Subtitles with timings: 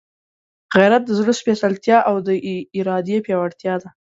[0.77, 2.29] غیرت د زړه سپېڅلتیا او د
[2.79, 3.89] ارادې پیاوړتیا ده.